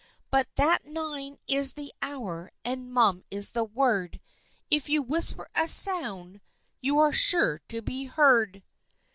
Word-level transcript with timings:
But 0.31 0.47
that 0.55 0.83
nine 0.83 1.37
is 1.45 1.73
the 1.73 1.93
hour 2.01 2.51
and' 2.65 2.89
mum' 2.91 3.23
is 3.29 3.51
the 3.51 3.63
word. 3.63 4.19
If 4.71 4.89
you 4.89 5.03
whisper 5.03 5.47
a 5.53 5.67
sound 5.67 6.41
you 6.79 6.97
are 6.97 7.13
sure 7.13 7.59
to 7.67 7.83
be 7.83 8.05
heard. 8.05 8.63